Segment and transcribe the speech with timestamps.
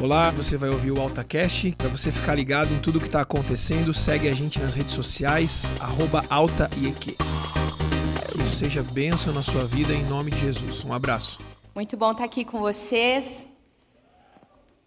[0.00, 1.74] Olá, você vai ouvir o AltaCast.
[1.76, 5.72] Para você ficar ligado em tudo que está acontecendo, segue a gente nas redes sociais,
[5.80, 7.16] arroba AltaIEQ.
[8.30, 10.84] Que isso seja bênção na sua vida em nome de Jesus.
[10.84, 11.40] Um abraço.
[11.74, 13.44] Muito bom estar aqui com vocês.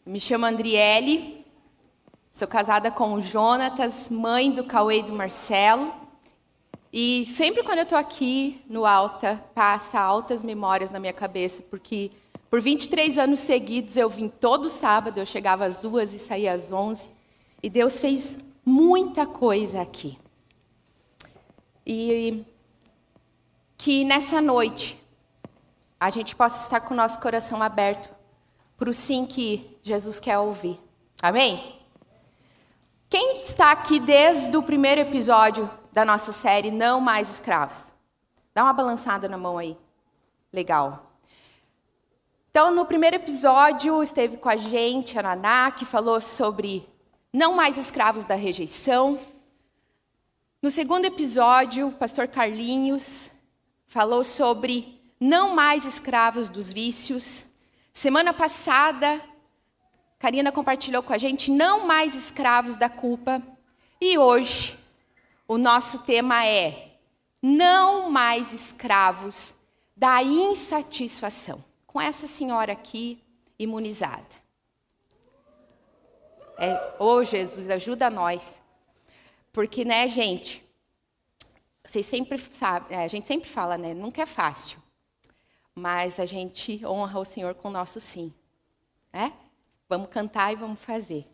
[0.05, 1.45] Me chamo Andriele,
[2.31, 5.93] sou casada com o Jonatas, mãe do Cauê e do Marcelo.
[6.91, 12.11] E sempre quando eu estou aqui no Alta, passa altas memórias na minha cabeça, porque
[12.51, 16.69] por 23 anos seguidos eu vim todo sábado, eu chegava às duas e saía às
[16.69, 17.09] onze.
[17.63, 20.19] E Deus fez muita coisa aqui.
[21.87, 22.43] E
[23.77, 25.01] que nessa noite
[25.97, 28.13] a gente possa estar com o nosso coração aberto
[28.75, 30.77] para o sim que Jesus quer ouvir.
[31.21, 31.79] Amém?
[33.09, 37.93] Quem está aqui desde o primeiro episódio da nossa série Não Mais Escravos?
[38.53, 39.77] Dá uma balançada na mão aí.
[40.51, 41.10] Legal.
[42.51, 46.85] Então, no primeiro episódio, esteve com a gente a Naná, que falou sobre
[47.31, 49.17] não mais escravos da rejeição.
[50.61, 53.31] No segundo episódio, o pastor Carlinhos
[53.87, 57.45] falou sobre não mais escravos dos vícios.
[57.93, 59.21] Semana passada,
[60.19, 63.41] Karina compartilhou com a gente não mais escravos da culpa.
[64.01, 64.77] E hoje,
[65.47, 66.97] o nosso tema é
[67.41, 69.55] não mais escravos
[69.95, 73.21] da insatisfação com essa senhora aqui
[73.59, 74.41] imunizada.
[76.57, 78.61] É, oh Jesus, ajuda nós.
[79.51, 80.63] Porque, né, gente,
[81.83, 84.81] vocês sempre sabem, é, a gente sempre fala, né, nunca é fácil.
[85.75, 88.33] Mas a gente honra o Senhor com o nosso sim.
[89.11, 89.33] Né?
[89.89, 91.27] Vamos cantar e vamos fazer.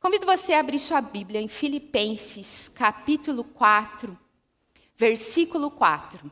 [0.00, 4.18] Convido você a abrir sua Bíblia em Filipenses, capítulo 4,
[4.96, 6.30] versículo 4.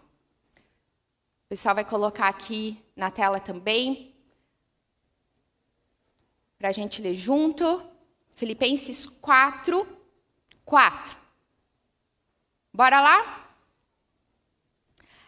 [1.46, 4.12] O pessoal vai colocar aqui na tela também,
[6.58, 7.88] para a gente ler junto.
[8.34, 9.86] Filipenses 4,
[10.64, 11.16] 4.
[12.74, 13.48] Bora lá?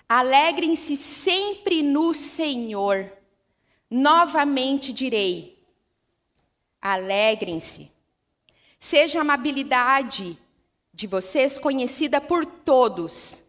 [0.09, 3.13] Alegrem-se sempre no Senhor.
[3.89, 5.65] Novamente direi:
[6.83, 7.93] alegrem-se.
[8.77, 10.37] Seja a amabilidade
[10.93, 13.48] de vocês conhecida por todos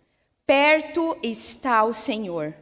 [0.50, 2.56] Perto está o Senhor.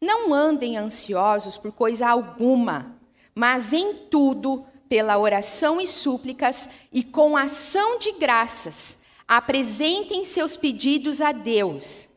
[0.00, 2.96] Não andem ansiosos por coisa alguma,
[3.34, 11.20] mas em tudo, pela oração e súplicas e com ação de graças, apresentem seus pedidos
[11.20, 12.08] a Deus.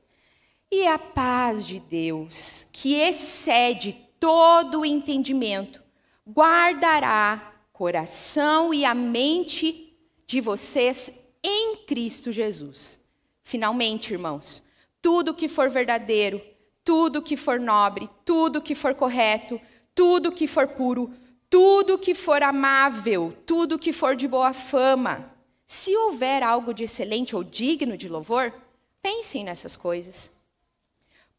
[0.70, 5.82] E a paz de Deus, que excede todo o entendimento,
[6.30, 9.98] guardará coração e a mente
[10.28, 11.12] de vocês
[11.44, 13.00] em Cristo Jesus.
[13.42, 14.62] Finalmente, irmãos,
[15.02, 16.42] tudo que for verdadeiro,
[16.84, 19.60] tudo que for nobre, tudo que for correto,
[19.96, 21.14] tudo que for puro,
[21.50, 25.34] tudo que for amável, tudo que for de boa fama.
[25.66, 28.54] Se houver algo de excelente ou digno de louvor,
[29.02, 30.32] pensem nessas coisas.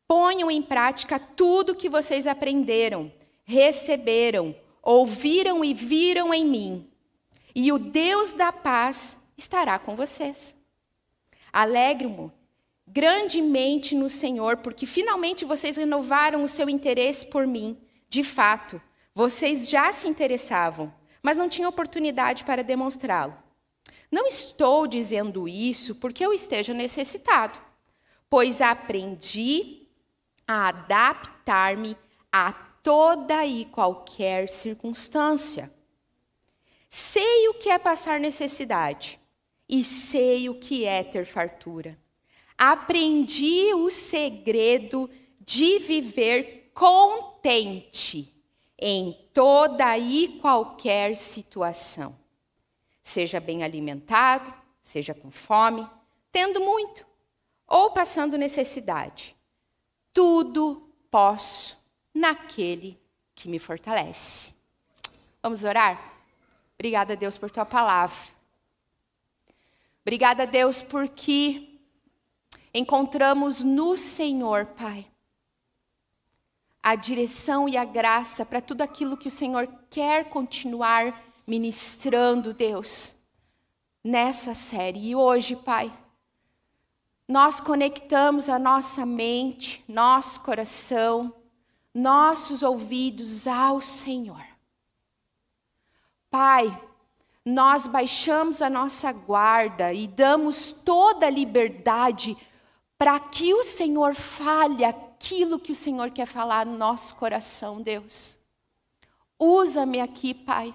[0.07, 3.13] Ponham em prática tudo que vocês aprenderam,
[3.45, 6.91] receberam, ouviram e viram em mim,
[7.55, 10.57] e o Deus da paz estará com vocês.
[11.53, 12.31] Alegro-me
[12.93, 17.79] grandemente no Senhor, porque finalmente vocês renovaram o seu interesse por mim.
[18.09, 18.81] De fato,
[19.15, 20.93] vocês já se interessavam,
[21.23, 23.35] mas não tinham oportunidade para demonstrá-lo.
[24.11, 27.59] Não estou dizendo isso porque eu esteja necessitado,
[28.29, 29.89] pois aprendi
[30.47, 31.97] a adaptar-me
[32.31, 35.73] a toda e qualquer circunstância.
[36.91, 39.19] Sei o que é passar necessidade
[39.67, 42.02] e sei o que é ter fartura
[42.57, 45.09] aprendi o segredo
[45.41, 48.33] de viver contente
[48.79, 52.17] em toda e qualquer situação.
[53.03, 55.87] Seja bem alimentado, seja com fome,
[56.31, 57.07] tendo muito
[57.67, 59.37] ou passando necessidade.
[60.13, 61.79] Tudo posso
[62.13, 63.01] naquele
[63.35, 64.53] que me fortalece.
[65.43, 66.13] Vamos orar?
[66.75, 68.31] Obrigada, Deus, por tua palavra.
[70.03, 71.72] Obrigada, Deus, porque
[72.75, 75.07] encontramos no Senhor, Pai,
[76.83, 83.15] a direção e a graça para tudo aquilo que o Senhor quer continuar ministrando, Deus,
[84.03, 85.11] nessa série.
[85.11, 85.93] E hoje, Pai,
[87.29, 91.33] nós conectamos a nossa mente, nosso coração,
[91.95, 94.45] nossos ouvidos ao Senhor.
[96.31, 96.81] Pai,
[97.45, 102.37] nós baixamos a nossa guarda e damos toda a liberdade
[103.03, 108.39] para que o Senhor fale aquilo que o Senhor quer falar no nosso coração, Deus.
[109.37, 110.73] Usa-me aqui, Pai.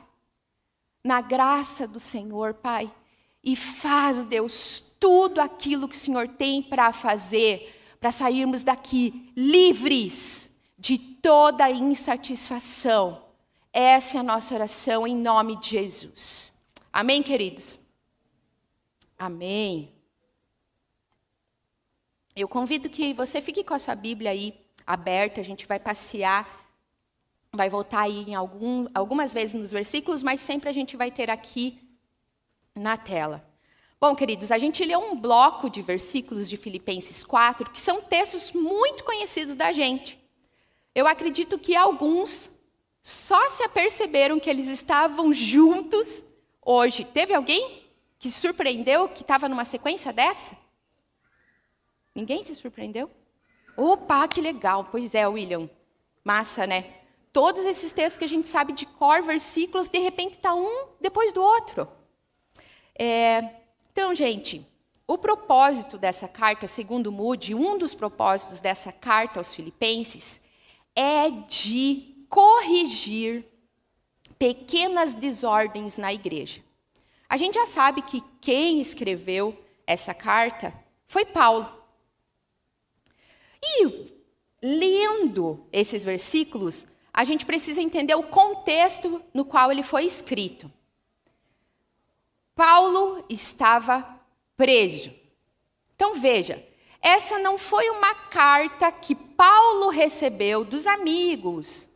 [1.01, 2.93] na graça do Senhor, Pai.
[3.41, 10.53] E faz, Deus, tudo aquilo que o Senhor tem para fazer, para sairmos daqui livres
[10.77, 13.23] de toda insatisfação.
[13.71, 16.53] Essa é a nossa oração em nome de Jesus.
[16.91, 17.79] Amém, queridos?
[19.17, 19.96] Amém.
[22.39, 24.53] Eu convido que você fique com a sua Bíblia aí
[24.85, 26.47] aberta, a gente vai passear,
[27.51, 31.31] vai voltar aí em algum, algumas vezes nos versículos, mas sempre a gente vai ter
[31.31, 31.79] aqui
[32.75, 33.43] na tela.
[33.99, 38.51] Bom, queridos, a gente leu um bloco de versículos de Filipenses 4, que são textos
[38.51, 40.15] muito conhecidos da gente.
[40.93, 42.51] Eu acredito que alguns
[43.01, 46.23] só se aperceberam que eles estavam juntos
[46.63, 47.03] hoje.
[47.03, 47.81] Teve alguém
[48.19, 50.66] que surpreendeu que estava numa sequência dessa?
[52.17, 53.11] Ninguém se surpreendeu?
[53.77, 54.87] Opa, que legal!
[54.89, 55.69] Pois é, William.
[56.23, 56.91] Massa, né?
[57.31, 61.31] Todos esses textos que a gente sabe de cor, versículos, de repente está um depois
[61.31, 61.87] do outro.
[62.97, 63.47] É,
[63.91, 64.65] então, gente,
[65.05, 70.41] o propósito dessa carta, segundo Moody, um dos propósitos dessa carta aos Filipenses
[70.95, 73.45] é de corrigir
[74.39, 76.63] pequenas desordens na igreja.
[77.29, 79.55] A gente já sabe que quem escreveu
[79.85, 80.73] essa carta
[81.05, 81.76] foi Paulo.
[83.79, 84.13] E
[84.61, 90.71] lendo esses versículos, a gente precisa entender o contexto no qual ele foi escrito.
[92.55, 94.19] Paulo estava
[94.55, 95.13] preso.
[95.95, 96.65] Então veja,
[97.01, 101.87] essa não foi uma carta que Paulo recebeu dos amigos,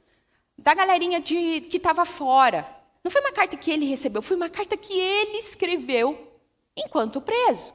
[0.58, 2.68] da galerinha de, que estava fora.
[3.04, 6.32] Não foi uma carta que ele recebeu, foi uma carta que ele escreveu
[6.76, 7.74] enquanto preso.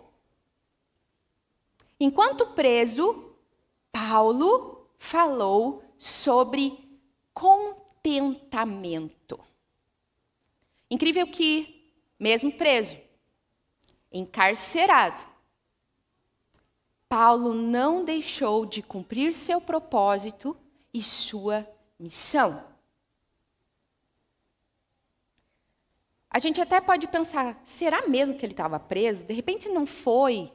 [1.99, 3.26] Enquanto preso,
[3.97, 7.01] Paulo falou sobre
[7.33, 9.41] contentamento.
[10.91, 12.95] Incrível que mesmo preso,
[14.13, 15.25] encarcerado.
[17.09, 20.55] Paulo não deixou de cumprir seu propósito
[20.93, 21.67] e sua
[21.99, 22.63] missão.
[26.29, 29.27] A gente até pode pensar, será mesmo que ele estava preso?
[29.27, 30.53] De repente não foi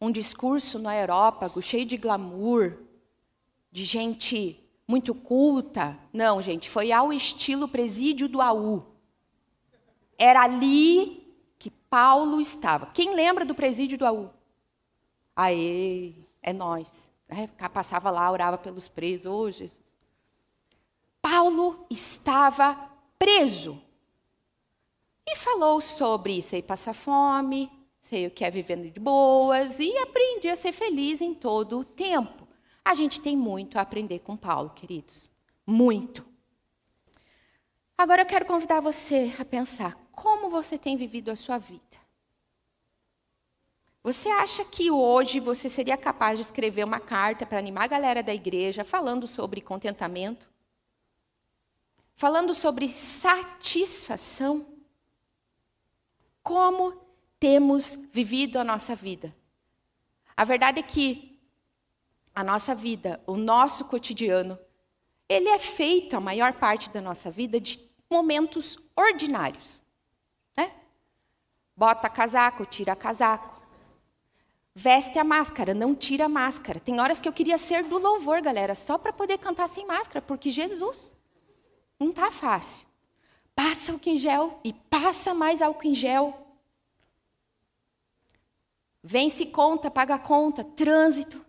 [0.00, 2.78] um discurso no aerópago cheio de glamour,
[3.70, 4.58] de gente
[4.88, 5.98] muito culta.
[6.12, 8.86] Não, gente, foi ao estilo presídio do AU.
[10.18, 12.86] Era ali que Paulo estava.
[12.86, 14.30] Quem lembra do presídio do AU?
[15.36, 17.10] Aê, é nós.
[17.28, 19.32] É, passava lá, orava pelos presos.
[19.32, 19.78] Oh, Jesus.
[21.22, 23.80] Paulo estava preso.
[25.26, 27.70] E falou sobre sei passar fome,
[28.10, 31.84] sei o que é vivendo de boas, e aprendi a ser feliz em todo o
[31.84, 32.46] tempo.
[32.84, 35.30] A gente tem muito a aprender com Paulo, queridos.
[35.64, 36.26] Muito.
[37.96, 42.00] Agora eu quero convidar você a pensar como você tem vivido a sua vida?
[44.02, 48.22] Você acha que hoje você seria capaz de escrever uma carta para animar a galera
[48.22, 50.48] da igreja falando sobre contentamento?
[52.16, 54.66] Falando sobre satisfação?
[56.42, 57.09] Como
[57.40, 59.34] temos vivido a nossa vida?
[60.36, 61.40] A verdade é que
[62.32, 64.56] a nossa vida, o nosso cotidiano,
[65.28, 69.82] ele é feito, a maior parte da nossa vida, de momentos ordinários.
[71.80, 73.58] Bota casaco, tira casaco.
[74.74, 76.78] Veste a máscara, não tira a máscara.
[76.78, 80.20] Tem horas que eu queria ser do louvor, galera, só para poder cantar sem máscara,
[80.20, 81.14] porque Jesus
[81.98, 82.86] não tá fácil.
[83.54, 86.49] Passa álcool em gel e passa mais álcool em gel.
[89.02, 91.44] Vence conta, paga conta, trânsito.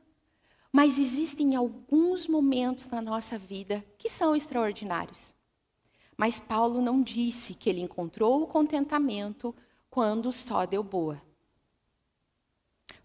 [0.72, 5.36] Mas existem alguns momentos na nossa vida que são extraordinários.
[6.16, 9.54] Mas Paulo não disse que ele encontrou o contentamento
[9.90, 11.22] quando só deu boa.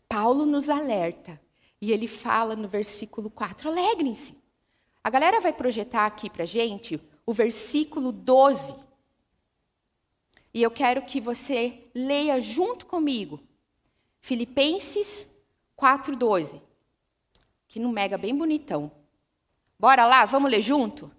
[0.08, 1.40] Paulo nos alerta
[1.80, 4.36] e ele fala no versículo 4: alegrem-se.
[5.02, 8.76] A galera vai projetar aqui para gente o versículo 12.
[10.54, 13.40] E eu quero que você leia junto comigo.
[14.26, 15.33] Filipenses
[15.76, 16.61] 4:12.
[17.68, 18.90] Que no mega bem bonitão.
[19.78, 21.11] Bora lá, vamos ler junto?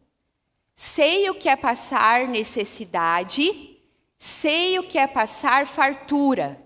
[0.75, 3.77] Sei o que é passar necessidade
[4.17, 6.59] Sei o que é passar fartura.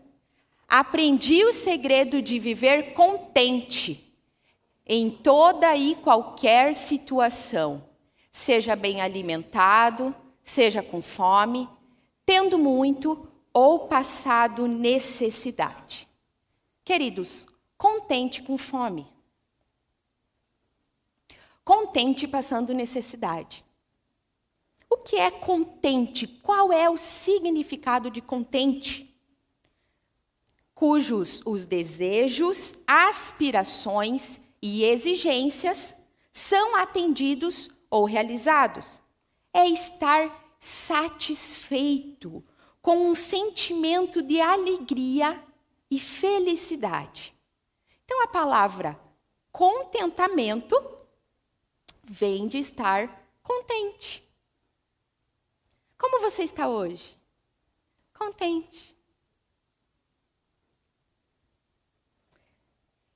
[0.67, 4.09] Aprendi o segredo de viver contente
[4.85, 7.83] em toda e qualquer situação,
[8.31, 11.67] seja bem alimentado, seja com fome,
[12.25, 16.07] tendo muito ou passado necessidade.
[16.91, 19.07] Queridos, contente com fome.
[21.63, 23.63] Contente passando necessidade.
[24.89, 26.27] O que é contente?
[26.27, 29.17] Qual é o significado de contente?
[30.75, 35.95] Cujos os desejos, aspirações e exigências
[36.33, 39.01] são atendidos ou realizados.
[39.53, 42.43] É estar satisfeito,
[42.81, 45.41] com um sentimento de alegria
[45.91, 47.35] e felicidade.
[48.05, 48.97] Então a palavra
[49.51, 50.75] contentamento
[52.01, 54.27] vem de estar contente.
[55.97, 57.19] Como você está hoje?
[58.13, 58.97] Contente.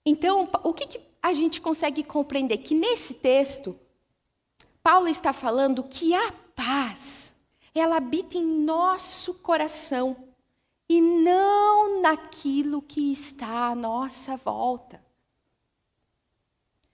[0.06, 2.60] Então, o que, que, a gente consegue compreender?
[2.60, 3.80] Que nesse texto,
[4.84, 7.34] Paulo está falando que a paz,
[7.74, 10.25] ela habita em nosso coração
[10.88, 15.04] e não naquilo que está à nossa volta.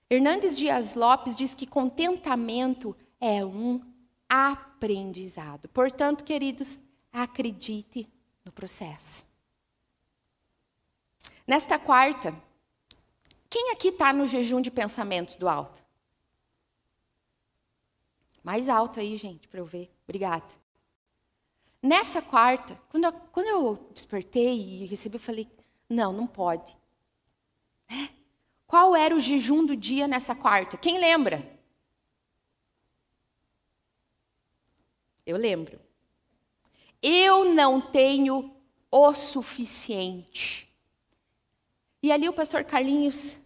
[0.09, 3.81] Hernandes Dias Lopes diz que contentamento é um
[4.27, 5.69] aprendizado.
[5.69, 6.81] Portanto, queridos,
[7.11, 8.07] acredite
[8.43, 9.25] no processo.
[11.45, 12.35] Nesta quarta,
[13.49, 15.83] quem aqui está no jejum de pensamentos do alto?
[18.43, 19.93] Mais alto aí, gente, para eu ver.
[20.03, 20.60] Obrigada.
[21.81, 25.47] Nessa quarta, quando eu, quando eu despertei e recebi, eu falei:
[25.89, 26.77] não, não pode.
[27.89, 28.09] É.
[28.67, 30.77] Qual era o jejum do dia nessa quarta?
[30.77, 31.59] Quem lembra?
[35.25, 35.79] Eu lembro.
[37.01, 38.55] Eu não tenho
[38.89, 40.69] o suficiente.
[42.03, 43.37] E ali o pastor Carlinhos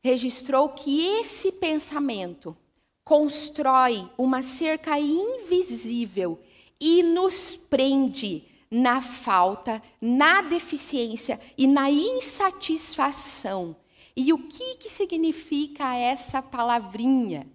[0.00, 2.56] registrou que esse pensamento
[3.04, 6.42] constrói uma cerca invisível
[6.84, 13.76] e nos prende na falta, na deficiência e na insatisfação.
[14.16, 17.46] E o que, que significa essa palavrinha?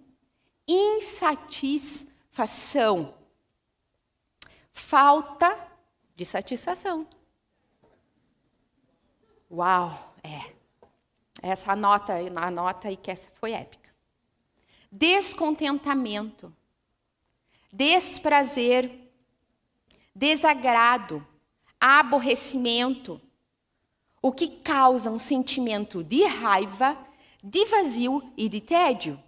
[0.66, 3.12] Insatisfação.
[4.72, 5.54] Falta
[6.16, 7.06] de satisfação.
[9.50, 10.54] Uau, é.
[11.42, 13.90] Essa nota, anota aí que essa foi épica.
[14.90, 16.50] Descontentamento,
[17.70, 19.07] desprazer,
[20.18, 21.24] desagrado,
[21.80, 23.20] aborrecimento,
[24.20, 26.98] o que causa um sentimento de raiva,
[27.42, 29.22] de vazio e de tédio.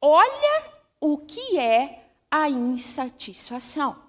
[0.00, 4.06] Olha o que é a insatisfação.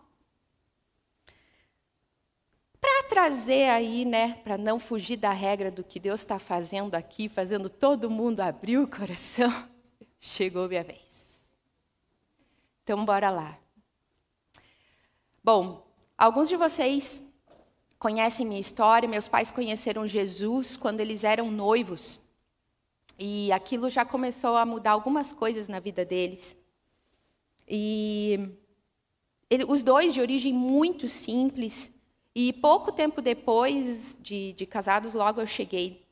[2.81, 7.29] Para trazer aí, né, para não fugir da regra do que Deus está fazendo aqui,
[7.29, 9.49] fazendo todo mundo abrir o coração,
[10.19, 10.99] chegou minha vez.
[12.83, 13.68] Então, bora lá.
[15.51, 15.83] Bom,
[16.15, 17.23] alguns de vocês
[17.97, 19.09] conhecem minha história.
[19.09, 22.19] Meus pais conheceram Jesus quando eles eram noivos.
[23.17, 26.55] E aquilo já começou a mudar algumas coisas na vida deles.
[27.67, 28.51] E
[29.49, 31.91] ele, os dois de origem muito simples,
[32.35, 36.05] e pouco tempo depois de, de casados, logo eu cheguei.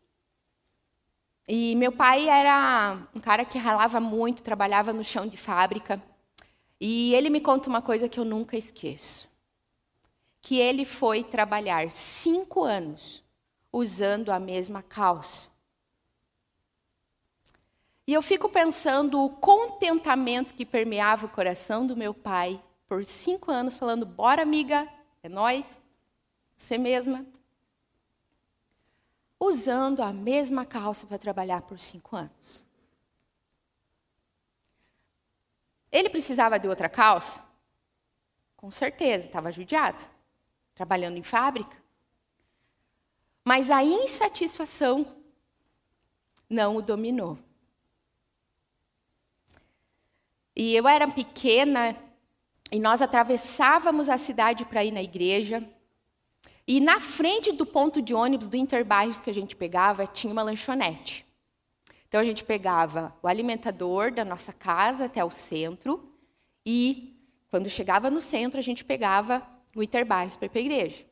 [1.48, 6.02] E meu pai era um cara que ralava muito, trabalhava no chão de fábrica.
[6.80, 9.28] E ele me conta uma coisa que eu nunca esqueço:
[10.42, 13.24] que ele foi trabalhar cinco anos
[13.72, 15.50] usando a mesma calça.
[18.06, 23.52] E eu fico pensando o contentamento que permeava o coração do meu pai por cinco
[23.52, 24.88] anos, falando: bora, amiga,
[25.22, 25.66] é nós
[26.58, 27.26] você mesma,
[29.40, 32.67] usando a mesma calça para trabalhar por cinco anos.
[35.92, 37.44] Ele precisava de outra calça?
[38.56, 40.04] Com certeza, estava judiado,
[40.74, 41.78] trabalhando em fábrica.
[43.46, 45.16] Mas a insatisfação
[46.50, 47.38] não o dominou.
[50.56, 51.96] E eu era pequena
[52.72, 55.64] e nós atravessávamos a cidade para ir na igreja.
[56.66, 60.42] E na frente do ponto de ônibus do Interbairros que a gente pegava, tinha uma
[60.42, 61.27] lanchonete.
[62.08, 66.12] Então a gente pegava o alimentador da nossa casa até o centro
[66.66, 67.18] e
[67.50, 69.46] quando chegava no centro a gente pegava
[69.76, 71.06] o Interbairros para ir para a igreja.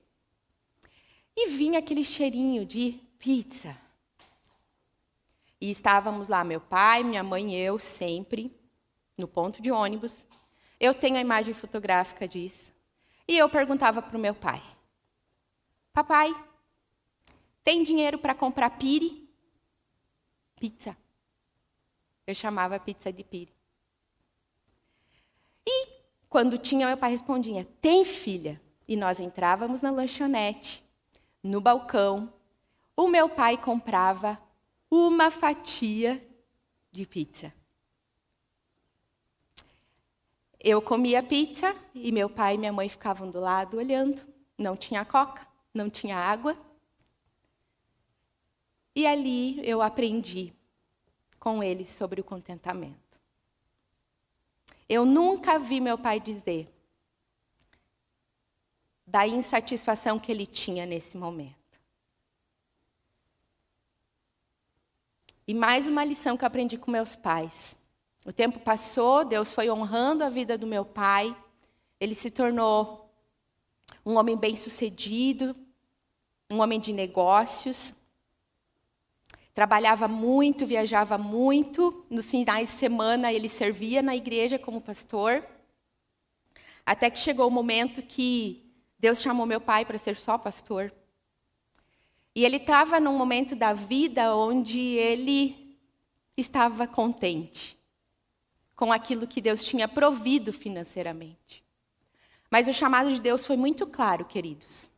[1.36, 3.78] E vinha aquele cheirinho de pizza.
[5.60, 8.52] E estávamos lá, meu pai, minha mãe e eu, sempre,
[9.18, 10.26] no ponto de ônibus.
[10.80, 12.74] Eu tenho a imagem fotográfica disso.
[13.28, 14.62] E eu perguntava para o meu pai:
[15.92, 16.34] Papai,
[17.64, 19.25] tem dinheiro para comprar pire?
[20.56, 20.96] Pizza.
[22.26, 23.54] Eu chamava pizza de pire.
[25.66, 25.88] E
[26.30, 28.62] quando tinha, meu pai respondia: Tem filha.
[28.88, 30.84] E nós entrávamos na lanchonete,
[31.42, 32.32] no balcão.
[32.96, 34.40] O meu pai comprava
[34.90, 36.24] uma fatia
[36.92, 37.52] de pizza.
[40.66, 44.24] eu comia pizza e meu pai e minha mãe ficavam do lado olhando.
[44.58, 46.58] Não tinha coca, não tinha água.
[48.96, 50.54] E ali eu aprendi
[51.40, 53.20] com eles sobre o contentamento.
[54.88, 56.72] Eu nunca vi meu pai dizer
[59.06, 61.56] da insatisfação que ele tinha nesse momento.
[65.48, 67.78] E mais uma lição que eu aprendi com meus pais.
[68.26, 71.36] O tempo passou, Deus foi honrando a vida do meu pai.
[72.00, 73.14] Ele se tornou
[74.04, 75.56] um homem bem-sucedido,
[76.50, 77.94] um homem de negócios.
[79.56, 82.06] Trabalhava muito, viajava muito.
[82.10, 85.42] Nos finais de semana ele servia na igreja como pastor.
[86.86, 88.70] Até que chegou o momento que
[89.00, 90.94] Deus chamou meu pai para ser só pastor.
[92.36, 95.80] E ele estava num momento da vida onde ele
[96.36, 97.80] estava contente
[98.76, 101.64] com aquilo que Deus tinha provido financeiramente.
[102.52, 104.90] Mas o chamado de Deus foi muito claro, queridos.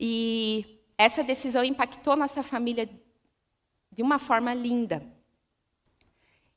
[0.00, 2.88] E essa decisão impactou nossa família
[3.92, 5.02] de uma forma linda.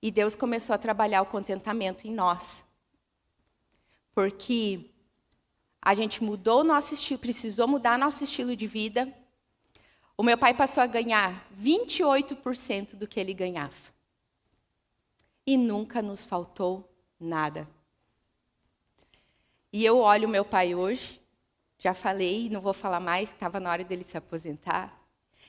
[0.02, 2.66] E Deus começou a trabalhar o contentamento em nós.
[4.14, 4.92] Porque
[5.82, 9.14] a gente mudou o nosso estilo, precisou mudar nosso estilo de vida.
[10.18, 13.74] O meu pai passou a ganhar 28% do que ele ganhava.
[15.46, 17.68] E nunca nos faltou nada.
[19.72, 21.22] E eu olho meu pai hoje,
[21.80, 25.00] já falei, não vou falar mais, estava na hora dele se aposentar.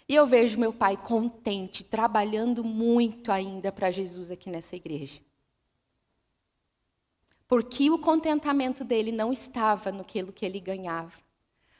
[0.09, 5.21] E eu vejo meu pai contente, trabalhando muito ainda para Jesus aqui nessa igreja.
[7.47, 11.13] Porque o contentamento dele não estava naquilo que ele ganhava,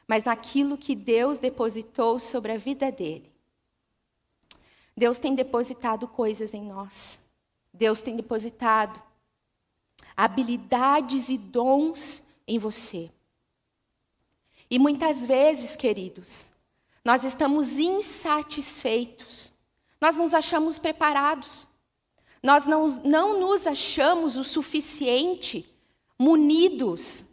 [0.05, 3.31] mas naquilo que Deus depositou sobre a vida dele.
[4.95, 7.21] Deus tem depositado coisas em nós.
[7.73, 9.01] Deus tem depositado
[10.15, 13.09] habilidades e dons em você.
[14.71, 16.49] E muitas vezes, queridos,
[17.03, 19.51] nós estamos insatisfeitos,
[19.99, 21.67] nós nos achamos preparados,
[22.41, 25.69] nós não, não nos achamos o suficiente
[26.17, 27.25] munidos.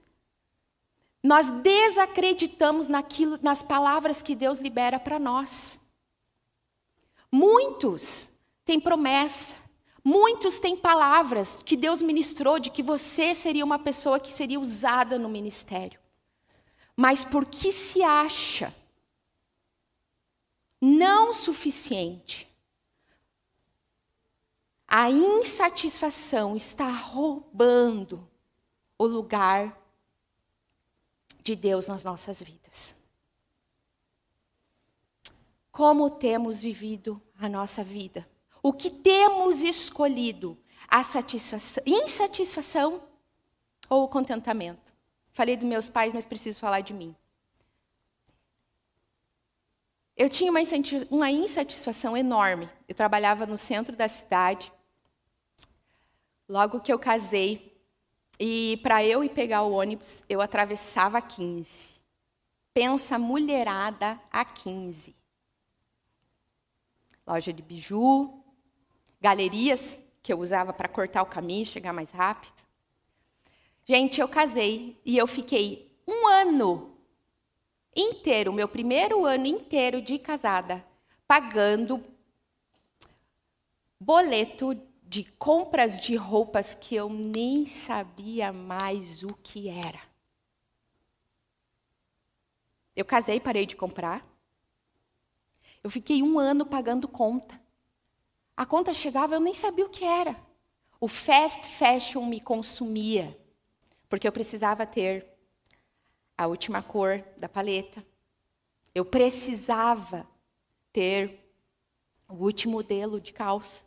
[1.22, 5.78] Nós desacreditamos naquilo, nas palavras que Deus libera para nós.
[7.30, 8.30] Muitos
[8.64, 9.54] têm promessa,
[10.02, 15.16] muitos têm palavras que Deus ministrou de que você seria uma pessoa que seria usada
[15.16, 16.00] no ministério.
[17.00, 18.74] Mas porque se acha
[20.80, 22.52] não suficiente,
[24.84, 28.28] a insatisfação está roubando
[28.98, 29.80] o lugar
[31.40, 32.96] de Deus nas nossas vidas.
[35.70, 38.28] Como temos vivido a nossa vida?
[38.60, 40.58] O que temos escolhido?
[40.88, 43.00] A satisfação, insatisfação
[43.88, 44.87] ou o contentamento?
[45.38, 47.14] Falei dos meus pais, mas preciso falar de mim.
[50.16, 50.50] Eu tinha
[51.08, 52.68] uma insatisfação enorme.
[52.88, 54.72] Eu trabalhava no centro da cidade,
[56.48, 57.78] Logo que eu casei,
[58.40, 61.94] e para eu ir pegar o ônibus, eu atravessava 15.
[62.74, 65.14] Pensa mulherada a 15.
[67.24, 68.42] Loja de biju,
[69.20, 72.67] galerias que eu usava para cortar o caminho, chegar mais rápido.
[73.90, 76.94] Gente, eu casei e eu fiquei um ano
[77.96, 80.84] inteiro, meu primeiro ano inteiro de casada,
[81.26, 82.04] pagando
[83.98, 90.00] boleto de compras de roupas que eu nem sabia mais o que era.
[92.94, 94.22] Eu casei parei de comprar.
[95.82, 97.58] Eu fiquei um ano pagando conta.
[98.54, 100.36] A conta chegava, eu nem sabia o que era.
[101.00, 103.34] O fast fashion me consumia,
[104.08, 105.26] porque eu precisava ter
[106.36, 108.04] a última cor da paleta.
[108.94, 110.26] Eu precisava
[110.92, 111.52] ter
[112.28, 113.84] o último modelo de calça.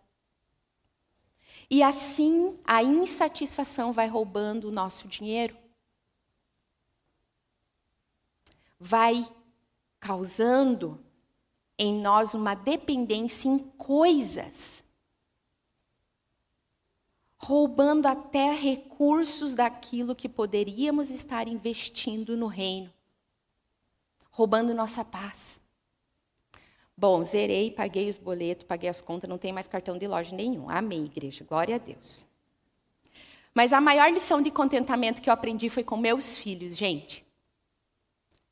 [1.70, 5.56] E assim a insatisfação vai roubando o nosso dinheiro.
[8.80, 9.26] Vai
[10.00, 11.00] causando
[11.78, 14.84] em nós uma dependência em coisas.
[17.44, 22.92] Roubando até recursos daquilo que poderíamos estar investindo no reino.
[24.30, 25.60] Roubando nossa paz.
[26.96, 30.70] Bom, zerei, paguei os boletos, paguei as contas, não tem mais cartão de loja nenhum.
[30.70, 32.28] Amém, igreja, glória a Deus.
[33.54, 37.26] Mas a maior lição de contentamento que eu aprendi foi com meus filhos, gente.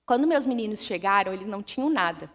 [0.04, 2.32] Quando meus meninos chegaram, eles não tinham nada.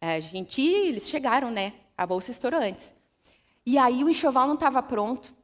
[0.00, 1.74] É, a gente, eles chegaram, né?
[1.98, 2.94] A bolsa estourou antes.
[3.66, 5.34] E aí o enxoval não estava pronto.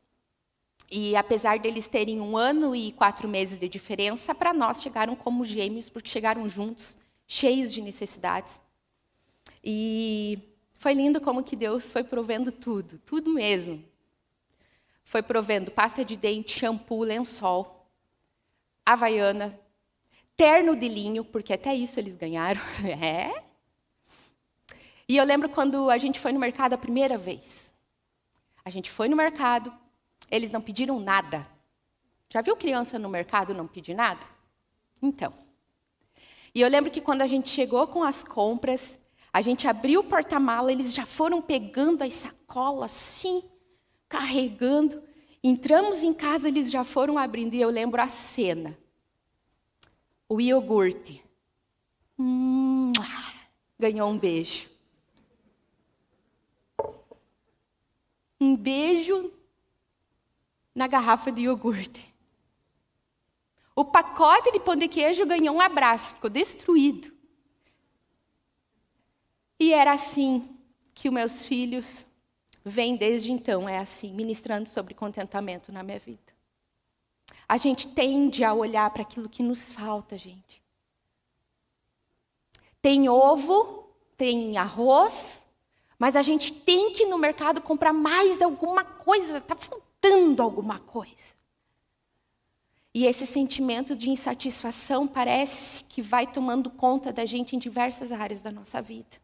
[0.91, 5.45] E apesar deles terem um ano e quatro meses de diferença, para nós chegaram como
[5.45, 6.97] gêmeos, porque chegaram juntos,
[7.27, 8.63] cheios de necessidades.
[9.65, 10.39] E
[10.75, 13.85] foi lindo como que Deus foi provendo tudo, tudo mesmo.
[15.03, 17.89] Foi provendo pasta de dente, shampoo, lençol,
[18.85, 19.59] havaiana,
[20.37, 22.61] terno de linho, porque até isso eles ganharam.
[23.01, 23.45] É.
[25.09, 27.73] E eu lembro quando a gente foi no mercado a primeira vez.
[28.65, 29.73] A gente foi no mercado,
[30.31, 31.47] eles não pediram nada.
[32.29, 34.27] Já viu criança no mercado não pedir nada?
[35.01, 35.33] Então.
[36.55, 38.99] E eu lembro que quando a gente chegou com as compras,
[39.33, 43.43] a gente abriu o porta-mala, eles já foram pegando as sacolas assim,
[44.09, 45.03] carregando.
[45.45, 48.77] Entramos em casa, eles já foram abrindo, e eu lembro a cena.
[50.29, 51.23] O iogurte.
[52.19, 52.93] Hum,
[53.79, 54.69] ganhou um beijo.
[58.41, 59.31] Um beijo
[60.77, 62.15] na garrafa de iogurte.
[63.75, 67.11] O pacote de pão de queijo ganhou um abraço, ficou destruído.
[69.59, 70.55] E era assim
[70.95, 72.07] que os meus filhos
[72.63, 76.35] vêm desde então, é assim, ministrando sobre contentamento na minha vida.
[77.49, 80.63] A gente tende a olhar para aquilo que nos falta, gente.
[82.83, 85.43] Tem ovo, tem arroz,
[85.99, 89.86] mas a gente tem que ir no mercado comprar mais alguma coisa, está faltando
[90.43, 91.37] alguma coisa.
[92.95, 98.41] E esse sentimento de insatisfação parece que vai tomando conta da gente em diversas áreas
[98.41, 99.19] da nossa vida.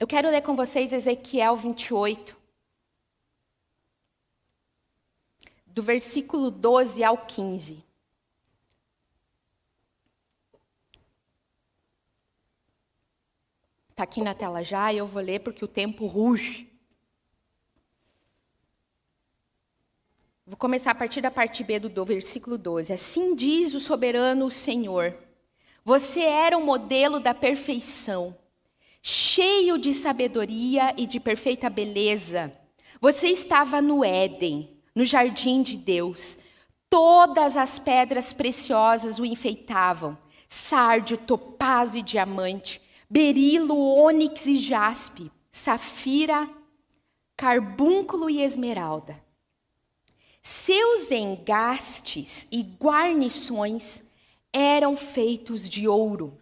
[0.00, 2.36] Eu quero ler com vocês Ezequiel 28,
[5.66, 7.84] do versículo 12 ao 15.
[13.90, 16.73] Está aqui na tela já e eu vou ler porque o tempo ruge.
[20.54, 22.92] Vou começar a partir da parte B do, do versículo 12.
[22.92, 25.12] Assim diz o soberano Senhor:
[25.84, 28.36] Você era o modelo da perfeição,
[29.02, 32.52] cheio de sabedoria e de perfeita beleza.
[33.00, 36.38] Você estava no Éden, no jardim de Deus.
[36.88, 40.16] Todas as pedras preciosas o enfeitavam:
[40.48, 46.48] sárdio, topázio e diamante berilo, ônix e jaspe, safira,
[47.36, 49.23] carbúnculo e esmeralda.
[50.46, 54.02] Seus engastes e guarnições
[54.52, 56.36] eram feitos de ouro.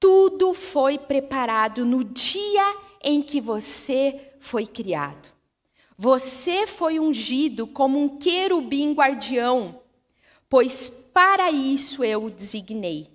[0.00, 2.64] Tudo foi preparado no dia
[3.02, 5.28] em que você foi criado.
[5.98, 9.82] Você foi ungido como um querubim guardião,
[10.48, 13.10] pois para isso eu o designei.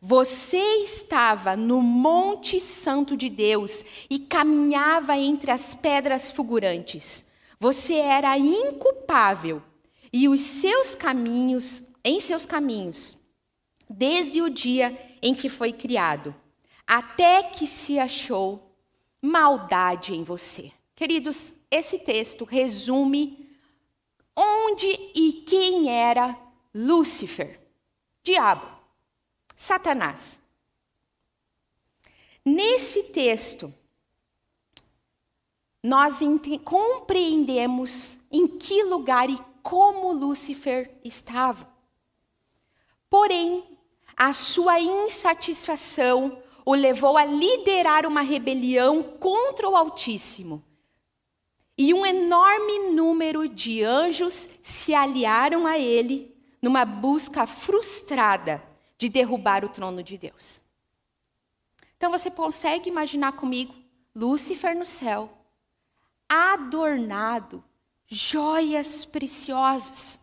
[0.00, 7.28] Você estava no Monte Santo de Deus e caminhava entre as pedras fulgurantes.
[7.60, 9.62] Você era inculpável
[10.10, 13.18] e os seus caminhos, em seus caminhos,
[13.88, 16.34] desde o dia em que foi criado,
[16.86, 18.74] até que se achou
[19.20, 20.72] maldade em você.
[20.96, 23.46] Queridos, esse texto resume
[24.34, 26.34] onde e quem era
[26.74, 27.60] Lúcifer,
[28.22, 28.66] diabo.
[29.54, 30.40] Satanás.
[32.42, 33.74] Nesse texto,
[35.82, 36.20] nós
[36.64, 41.68] compreendemos em que lugar e como Lúcifer estava.
[43.08, 43.64] Porém,
[44.16, 50.62] a sua insatisfação o levou a liderar uma rebelião contra o Altíssimo.
[51.76, 58.62] E um enorme número de anjos se aliaram a ele numa busca frustrada
[58.98, 60.60] de derrubar o trono de Deus.
[61.96, 63.74] Então você consegue imaginar comigo
[64.14, 65.39] Lúcifer no céu,
[66.30, 67.64] adornado,
[68.06, 70.20] joias preciosas,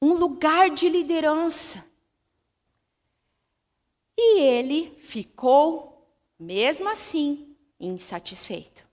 [0.00, 1.82] um lugar de liderança.
[4.14, 6.06] E ele ficou,
[6.38, 8.86] mesmo assim, insatisfeito.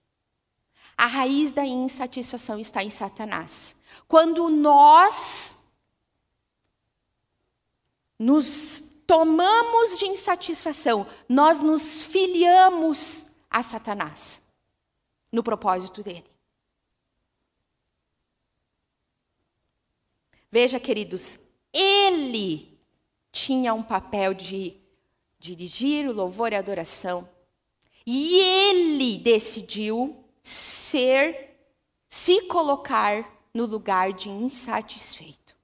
[0.95, 3.75] A raiz da insatisfação está em Satanás.
[4.07, 5.57] Quando nós
[8.17, 14.41] nos tomamos de insatisfação, nós nos filiamos a Satanás
[15.31, 16.29] no propósito dele.
[20.51, 21.39] Veja, queridos,
[21.71, 22.79] ele
[23.31, 24.75] tinha um papel de
[25.37, 27.29] dirigir o louvor e a adoração.
[28.05, 31.55] E ele decidiu ser,
[32.07, 35.55] se colocar no lugar de insatisfeito.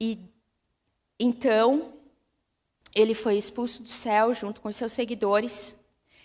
[0.00, 0.18] E
[1.18, 1.94] então
[2.94, 5.76] ele foi expulso do céu junto com seus seguidores.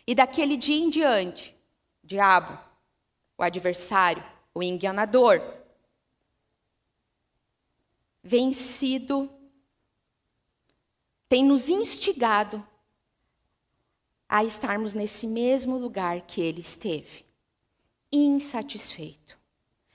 [0.10, 1.56] E daquele dia em diante,
[2.04, 2.58] o diabo,
[3.38, 5.40] o adversário, o enganador,
[8.24, 9.30] vem sido,
[11.28, 12.68] tem nos instigado
[14.28, 17.24] a estarmos nesse mesmo lugar que ele esteve,
[18.12, 19.38] insatisfeito.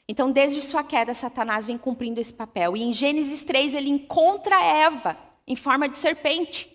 [0.06, 2.76] Então, desde sua queda, Satanás vem cumprindo esse papel.
[2.76, 6.70] E em Gênesis 3, ele encontra Eva em forma de serpente.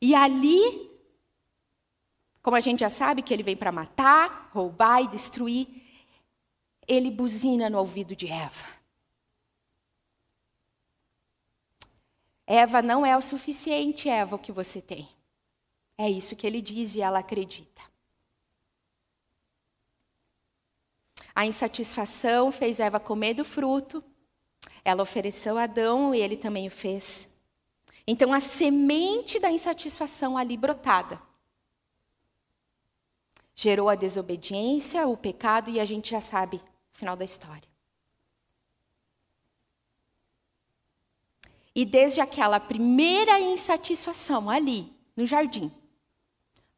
[0.00, 0.89] E ali,
[2.42, 5.68] como a gente já sabe que ele vem para matar, roubar e destruir,
[6.88, 8.80] ele buzina no ouvido de Eva.
[12.46, 15.08] Eva não é o suficiente, Eva, o que você tem.
[15.96, 17.82] É isso que ele diz e ela acredita.
[21.34, 24.02] A insatisfação fez Eva comer do fruto.
[24.84, 27.30] Ela ofereceu a Adão e ele também o fez.
[28.06, 31.29] Então a semente da insatisfação ali brotada
[33.62, 37.68] gerou a desobediência, o pecado e a gente já sabe o final da história.
[41.74, 45.70] E desde aquela primeira insatisfação ali no jardim,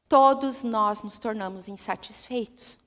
[0.09, 2.81] todos nós nos tornamos insatisfeitos.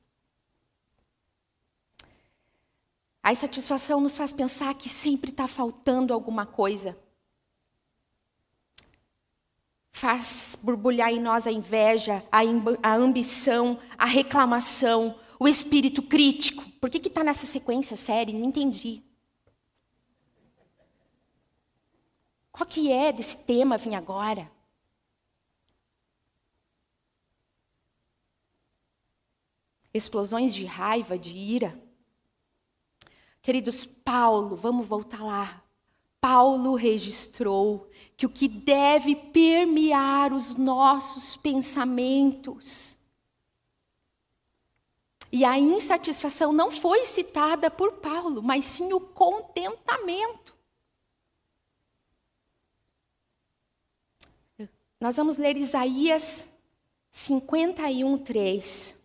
[3.24, 6.98] A insatisfação nos faz pensar que sempre está faltando alguma coisa.
[9.96, 12.40] Faz borbulhar em nós a inveja, a,
[12.84, 16.70] a ambição, a reclamação, o espírito crítico.
[16.82, 18.34] Por que está nessa sequência série?
[18.34, 19.02] Não entendi.
[22.52, 24.52] Qual que é desse tema vir agora?
[29.94, 31.82] Explosões de raiva, de ira.
[33.42, 35.65] Queridos, Paulo, vamos voltar lá.
[36.26, 42.98] Paulo registrou que o que deve permear os nossos pensamentos.
[45.32, 50.56] E a insatisfação não foi citada por Paulo, mas sim o contentamento.
[55.00, 56.52] Nós vamos ler Isaías
[57.12, 58.96] 51, 3.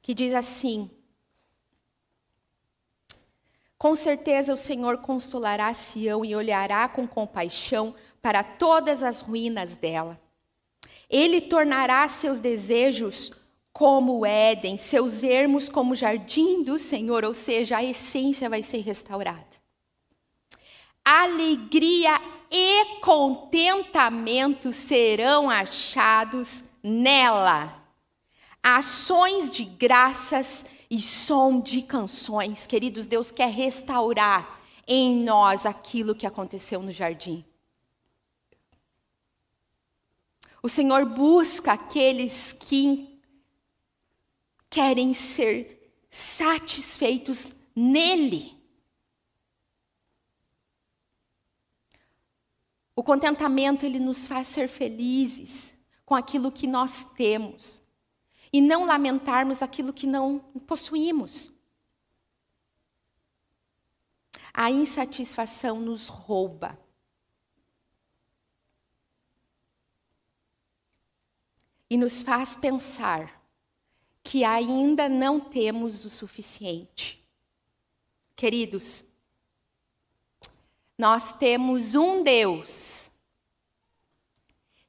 [0.00, 0.88] que diz assim:
[3.82, 10.20] Com certeza o Senhor consolará Sião e olhará com compaixão para todas as ruínas dela.
[11.10, 13.32] Ele tornará seus desejos
[13.72, 18.62] como o Éden, seus ermos como o jardim do Senhor, ou seja, a essência vai
[18.62, 19.56] ser restaurada.
[21.04, 22.20] Alegria
[22.52, 27.82] e contentamento serão achados nela
[28.62, 32.66] ações de graças e som de canções.
[32.66, 37.44] Queridos, Deus quer restaurar em nós aquilo que aconteceu no jardim.
[40.62, 43.20] O Senhor busca aqueles que
[44.68, 48.56] querem ser satisfeitos nele.
[52.94, 57.81] O contentamento ele nos faz ser felizes com aquilo que nós temos
[58.52, 61.50] e não lamentarmos aquilo que não possuímos.
[64.52, 66.78] A insatisfação nos rouba.
[71.88, 73.42] E nos faz pensar
[74.22, 77.22] que ainda não temos o suficiente.
[78.36, 79.04] Queridos,
[80.96, 83.10] nós temos um Deus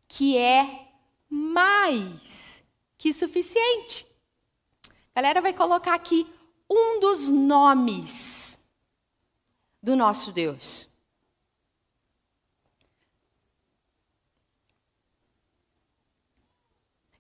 [0.08, 0.91] que é
[1.30, 2.42] mais
[3.04, 4.08] que suficiente.
[5.13, 6.26] A galera vai colocar aqui
[6.72, 8.66] um dos nomes
[9.82, 10.88] do nosso Deus.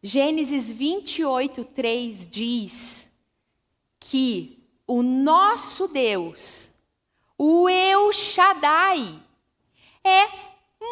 [0.01, 3.11] Gênesis 28, 3 diz
[3.99, 6.71] que o nosso Deus,
[7.37, 9.21] o Eu Shaddai,
[10.01, 10.29] é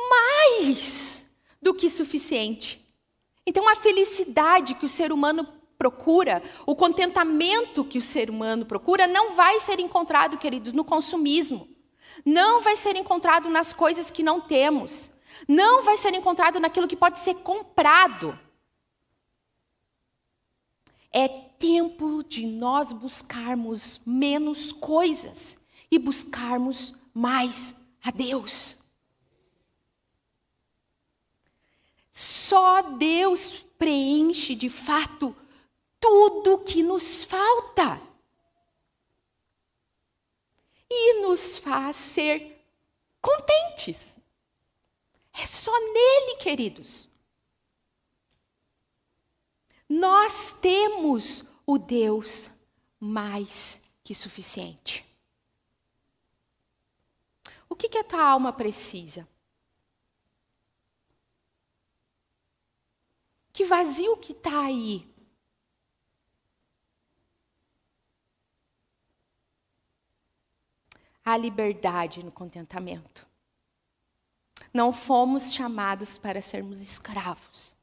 [0.09, 1.25] mais
[1.61, 2.80] do que suficiente.
[3.45, 9.07] Então, a felicidade que o ser humano procura, o contentamento que o ser humano procura,
[9.07, 11.67] não vai ser encontrado, queridos, no consumismo.
[12.23, 15.09] Não vai ser encontrado nas coisas que não temos.
[15.47, 18.37] Não vai ser encontrado naquilo que pode ser comprado.
[21.11, 25.57] É tempo de nós buscarmos menos coisas
[25.89, 28.80] e buscarmos mais a Deus.
[32.11, 35.35] Só Deus preenche de fato
[35.99, 38.01] tudo que nos falta.
[40.89, 42.61] E nos faz ser
[43.21, 44.19] contentes.
[45.31, 47.09] É só nele, queridos.
[49.87, 52.49] Nós temos o Deus
[52.99, 55.05] mais que suficiente.
[57.69, 59.27] O que, que a tua alma precisa?
[63.61, 65.07] Que vazio que está aí?
[71.23, 73.23] A liberdade no contentamento.
[74.73, 77.77] Não fomos chamados para sermos escravos.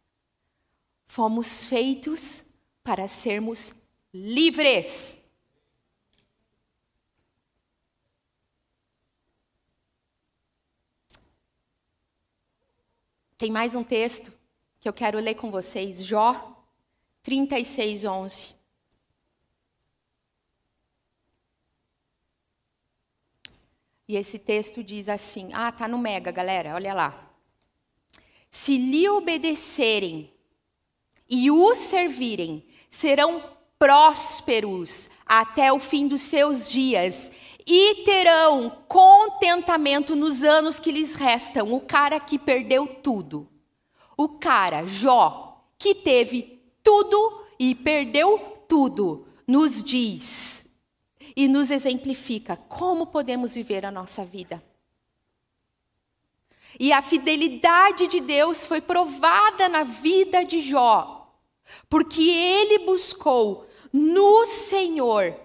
[1.07, 2.43] Fomos feitos
[2.83, 3.73] para sermos
[4.12, 5.25] livres.
[13.37, 14.38] Tem mais um texto
[14.88, 16.57] que eu quero ler com vocês, Jó
[17.22, 18.55] 36, 11.
[24.09, 27.31] E esse texto diz assim: ah, tá no Mega, galera, olha lá.
[28.51, 30.33] Se lhe obedecerem
[31.29, 33.44] e o servirem, serão
[33.79, 37.31] prósperos até o fim dos seus dias
[37.66, 41.74] e terão contentamento nos anos que lhes restam.
[41.74, 43.58] O cara que perdeu tudo.
[44.20, 50.68] O cara, Jó, que teve tudo e perdeu tudo, nos diz
[51.37, 54.61] e nos exemplifica como podemos viver a nossa vida.
[56.81, 61.33] E a fidelidade de Deus foi provada na vida de Jó,
[61.88, 65.38] porque ele buscou no Senhor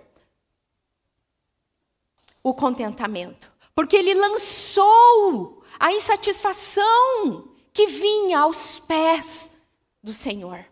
[2.42, 9.52] o contentamento, porque ele lançou a insatisfação que vinha aos pés
[10.02, 10.66] do Senhor.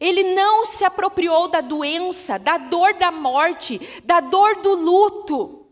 [0.00, 5.66] Ele não se apropriou da doença, da dor da morte, da dor do luto.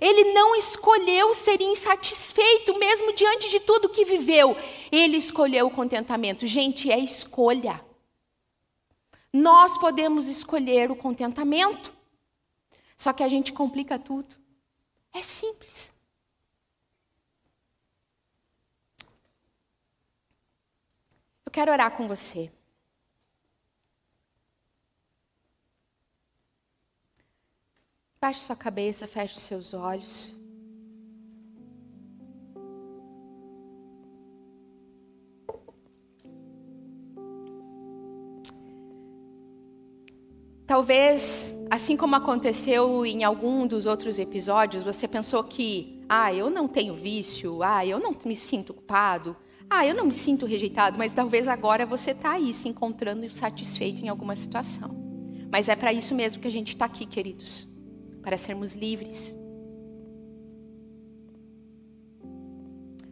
[0.00, 4.56] Ele não escolheu ser insatisfeito, mesmo diante de tudo que viveu.
[4.90, 6.46] Ele escolheu o contentamento.
[6.46, 7.80] Gente, é escolha.
[9.32, 11.92] Nós podemos escolher o contentamento.
[12.96, 14.34] Só que a gente complica tudo.
[15.12, 15.92] É simples.
[21.56, 22.50] Quero orar com você.
[28.20, 30.36] Baixe sua cabeça, feche os seus olhos.
[40.66, 46.68] Talvez, assim como aconteceu em algum dos outros episódios, você pensou que, ah, eu não
[46.68, 49.34] tenho vício, ah, eu não me sinto culpado,
[49.68, 54.04] ah, eu não me sinto rejeitado, mas talvez agora você está aí se encontrando insatisfeito
[54.04, 54.96] em alguma situação.
[55.50, 57.68] Mas é para isso mesmo que a gente está aqui, queridos
[58.26, 59.38] para sermos livres.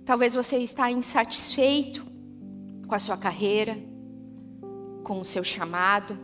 [0.04, 2.04] Talvez você está insatisfeito
[2.88, 3.78] com a sua carreira,
[5.04, 6.18] com o seu chamado,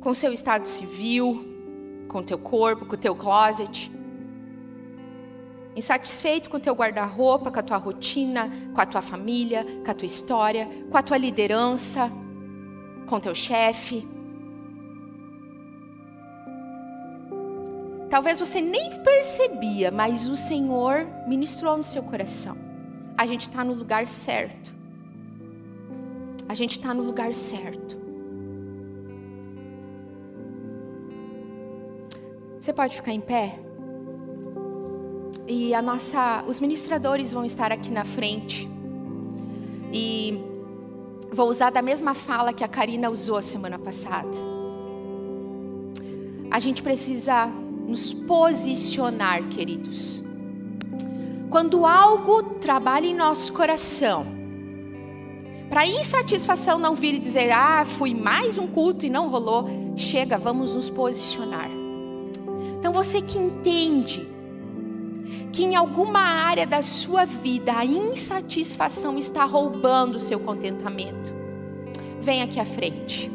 [0.00, 1.44] com o seu estado civil,
[2.08, 3.92] com o teu corpo, com o teu closet.
[5.76, 9.94] Insatisfeito com o teu guarda-roupa, com a tua rotina, com a tua família, com a
[9.94, 12.10] tua história, com a tua liderança,
[13.06, 14.06] com teu chefe.
[18.10, 22.56] Talvez você nem percebia, mas o Senhor ministrou no seu coração.
[23.16, 24.72] A gente está no lugar certo.
[26.48, 27.96] A gente está no lugar certo.
[32.60, 33.69] Você pode ficar em pé?
[35.52, 38.70] E a nossa, os ministradores vão estar aqui na frente.
[39.92, 40.40] E
[41.32, 44.30] vou usar da mesma fala que a Karina usou semana passada.
[46.52, 50.22] A gente precisa nos posicionar, queridos.
[51.50, 54.24] Quando algo trabalha em nosso coração,
[55.68, 60.38] para insatisfação não vir e dizer, ah, fui mais um culto e não rolou, chega,
[60.38, 61.68] vamos nos posicionar.
[62.78, 64.29] Então você que entende
[65.52, 71.32] que em alguma área da sua vida a insatisfação está roubando o seu contentamento,
[72.20, 73.30] vem aqui à frente.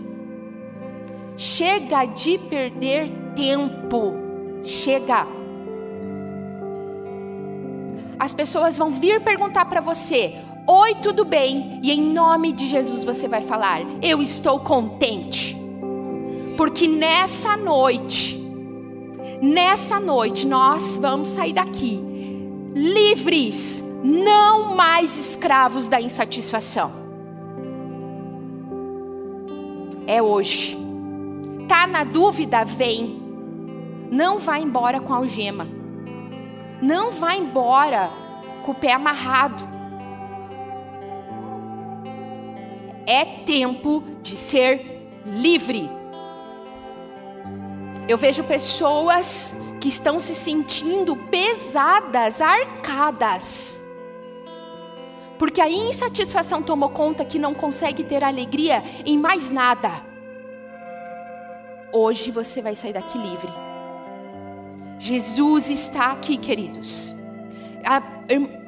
[1.38, 4.26] Chega de perder tempo
[4.66, 5.28] chega.
[8.18, 10.36] As pessoas vão vir perguntar para você:
[10.68, 11.80] Oi, tudo bem?
[11.84, 15.56] E em nome de Jesus você vai falar: Eu estou contente.
[16.58, 18.42] Porque nessa noite,
[19.46, 22.16] nessa noite, nós vamos sair daqui
[22.76, 26.92] livres, não mais escravos da insatisfação.
[30.06, 30.78] É hoje.
[31.70, 32.66] Tá na dúvida?
[32.66, 33.24] Vem.
[34.12, 35.66] Não vá embora com a algema.
[36.82, 38.12] Não vá embora
[38.66, 39.64] com o pé amarrado.
[43.08, 45.90] É tempo de ser livre.
[48.08, 53.84] Eu vejo pessoas que estão se sentindo pesadas, arcadas.
[55.40, 59.92] Porque a insatisfação tomou conta que não consegue ter alegria em mais nada.
[61.92, 63.52] Hoje você vai sair daqui livre.
[65.00, 67.14] Jesus está aqui, queridos.
[67.84, 68.02] A,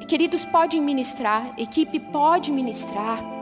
[0.06, 3.37] queridos, podem ministrar, equipe pode ministrar.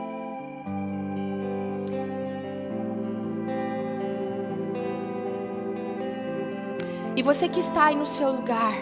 [7.17, 8.75] E você que está aí no seu lugar,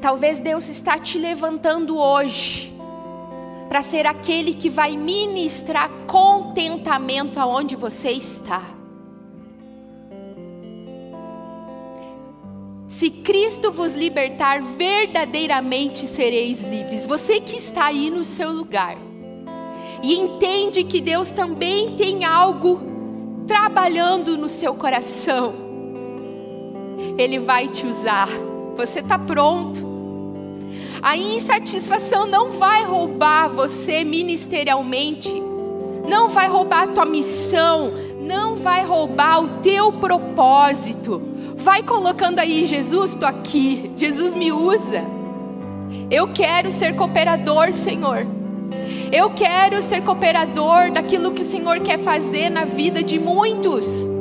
[0.00, 2.72] talvez Deus está te levantando hoje
[3.68, 8.62] para ser aquele que vai ministrar contentamento aonde você está.
[12.86, 17.04] Se Cristo vos libertar, verdadeiramente sereis livres.
[17.04, 18.96] Você que está aí no seu lugar
[20.00, 22.97] e entende que Deus também tem algo
[23.48, 25.54] trabalhando no seu coração.
[27.16, 28.28] Ele vai te usar.
[28.76, 29.88] Você está pronto.
[31.00, 35.32] A insatisfação não vai roubar você ministerialmente,
[36.06, 41.22] não vai roubar a tua missão, não vai roubar o teu propósito.
[41.56, 45.02] Vai colocando aí, Jesus, estou aqui, Jesus me usa.
[46.10, 48.37] Eu quero ser cooperador, Senhor.
[49.12, 54.17] Eu quero ser cooperador daquilo que o Senhor quer fazer na vida de muitos.